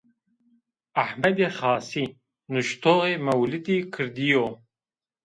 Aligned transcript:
Ehmedê 1.03 1.49
Xasî, 1.57 2.05
nuştoxê 2.53 3.13
Mewlidê 3.25 3.77
Kirdî 3.93 4.27
yo. 4.35 4.47